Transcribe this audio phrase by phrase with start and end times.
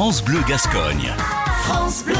[0.00, 1.12] France Bleu Gascogne.
[1.66, 2.14] France Bleu.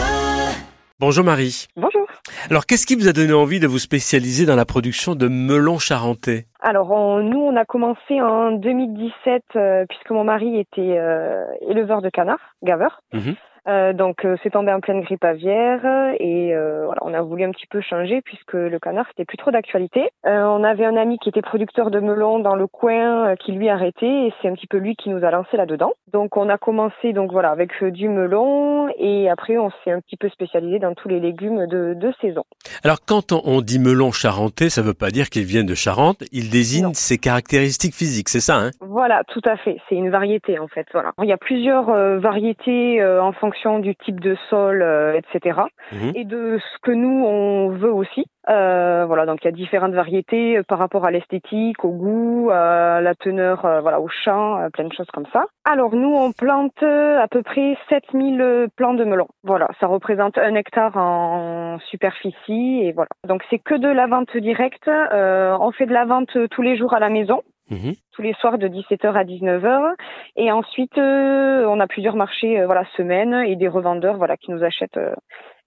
[0.99, 1.67] Bonjour Marie.
[1.77, 2.07] Bonjour.
[2.51, 5.79] Alors qu'est-ce qui vous a donné envie de vous spécialiser dans la production de melons
[5.79, 6.45] charentais?
[6.61, 12.03] Alors on- nous on a commencé en 2017 euh, puisque mon mari était euh, éleveur
[12.03, 13.01] de canards, gaveur.
[13.15, 13.35] Mhm.
[13.69, 15.81] Euh, donc euh, c'est tombé en pleine grippe aviaire
[16.19, 19.37] et euh, voilà on a voulu un petit peu changer puisque le canard c'était plus
[19.37, 20.11] trop d'actualité.
[20.27, 23.53] Euh, on avait un ami qui était producteur de melons dans le coin euh, qui
[23.53, 25.93] lui a arrêté et c'est un petit peu lui qui nous a lancé là-dedans.
[26.13, 30.01] Donc on a commencé donc voilà avec euh, du melon et après on s'est un
[30.01, 32.45] petit peu spécialisé dans tous les légumes de, de saison.
[32.83, 36.49] Alors quand on, dit melon charentais, ça veut pas dire qu'il vient de Charente, il
[36.51, 36.95] désigne Non.
[36.95, 38.71] ses caractéristiques physiques, c'est ça hein?
[38.81, 39.77] Voilà, tout à fait.
[39.89, 40.87] C'est une variété en fait.
[40.93, 41.13] Voilà.
[41.23, 41.91] Il y a plusieurs
[42.21, 43.50] variétés euh, en fonction
[43.81, 45.61] du type de sol, euh, etc.
[45.93, 46.13] Mhm.
[46.15, 48.27] Et de ce que nous on veut aussi.
[48.49, 52.51] Euh, voilà, donc il y a différentes variétés euh, par rapport à l'esthétique, au goût,
[52.51, 55.45] à la teneur, voilà, au champ, plein de choses comme ça.
[55.65, 59.29] Alors nous on plante à peu près 7000 plants de melon.
[59.45, 63.11] Voilà, ça représente un hectare en superficie et voilà.
[63.27, 64.89] Donc c'est que de la vente directe.
[64.89, 67.95] On fait de la vente tous les jours à la maison Mhm.
[68.13, 69.95] tous les soirs de 17h à 19h.
[70.37, 74.51] Et ensuite, euh, on a plusieurs marchés euh, voilà semaine et des revendeurs voilà qui
[74.51, 75.15] nous achètent euh,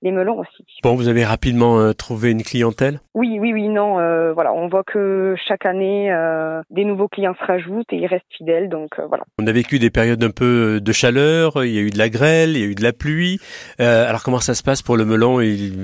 [0.03, 0.63] les melons aussi.
[0.83, 2.99] Bon, vous avez rapidement euh, trouvé une clientèle?
[3.15, 7.33] Oui, oui, oui, non, euh, voilà, on voit que chaque année euh, des nouveaux clients
[7.39, 9.23] se rajoutent et ils restent fidèles, donc euh, voilà.
[9.41, 12.09] On a vécu des périodes un peu de chaleur, il y a eu de la
[12.09, 13.39] grêle, il y a eu de la pluie.
[13.79, 15.39] Euh, alors comment ça se passe pour le melon?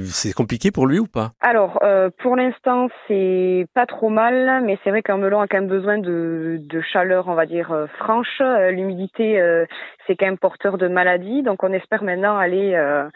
[0.05, 1.31] C'est compliqué pour lui ou pas?
[1.39, 5.57] Alors, euh, pour l'instant, c'est pas trop mal, mais c'est vrai qu'un melon a quand
[5.57, 8.41] même besoin de, de chaleur, on va dire, euh, franche.
[8.41, 9.65] Euh, L'humidité, euh,
[10.05, 13.07] c'est quand même porteur de maladies, donc on espère maintenant aller euh,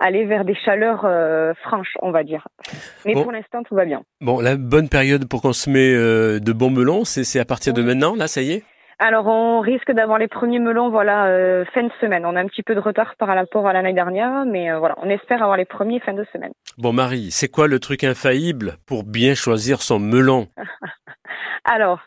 [0.00, 2.48] aller vers des chaleurs euh, franches, on va dire.
[3.06, 3.22] Mais Bon.
[3.22, 4.02] pour l'instant, tout va bien.
[4.20, 7.82] Bon, la bonne période pour consommer euh, de bons melons, c'est c'est à partir de
[7.82, 8.64] maintenant, là, ça y est?
[9.02, 12.26] Alors, on risque d'avoir les premiers melons, voilà, euh, fin de semaine.
[12.26, 14.94] On a un petit peu de retard par rapport à l'année dernière, mais euh, voilà,
[15.02, 16.52] on espère avoir les premiers fin de semaine.
[16.76, 20.48] Bon, Marie, c'est quoi le truc infaillible pour bien choisir son melon?
[21.64, 22.00] Alors,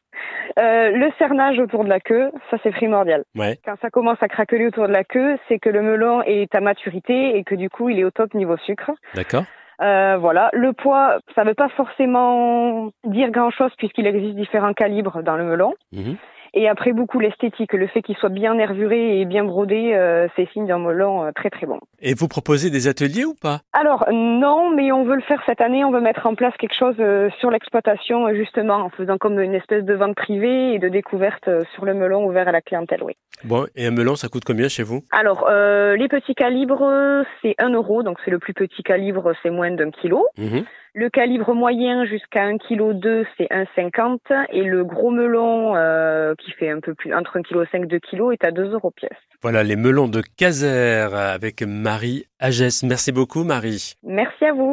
[0.59, 3.23] euh, le cernage autour de la queue, ça c'est primordial.
[3.35, 3.57] Ouais.
[3.65, 6.61] Quand ça commence à craqueler autour de la queue, c'est que le melon est à
[6.61, 8.91] maturité et que du coup il est au top niveau sucre.
[9.15, 9.45] D'accord
[9.81, 10.49] Euh, voilà.
[10.53, 15.43] Le poids, ça ne veut pas forcément dire grand-chose puisqu'il existe différents calibres dans le
[15.43, 15.73] melon.
[15.91, 16.15] Mhm.
[16.55, 20.47] Et après beaucoup l'esthétique, le fait qu'il soit bien nervuré et bien brodé, euh, c'est
[20.51, 21.79] signe d'un melon euh, très très bon.
[21.99, 23.61] Et vous proposez des ateliers ou pas?
[23.73, 25.83] Alors non, mais on veut le faire cette année.
[25.83, 29.39] On veut mettre en place quelque chose euh, sur l'exploitation, euh, justement, en faisant comme
[29.39, 33.01] une espèce de vente privée et de découverte sur le melon ouvert à la clientèle.
[33.03, 33.13] Oui.
[33.43, 35.01] Bon, et un melon, ça coûte combien chez vous?
[35.11, 39.49] Alors euh, les petits calibres, c'est 1 euro, donc c'est le plus petit calibre, c'est
[39.49, 40.27] moins d'un kilo.
[40.37, 40.63] Mhm.
[40.95, 44.19] Le calibre moyen jusqu'à 1 kg 2, c'est 1,50
[44.51, 47.99] et le gros melon euh, qui fait un peu plus entre 1,5 kg et 2
[47.99, 49.09] kg est à 2 euros pièce.
[49.41, 52.83] Voilà, les melons de Caser avec Marie Agès.
[52.83, 53.95] Merci beaucoup, Marie.
[54.03, 54.71] Merci à vous.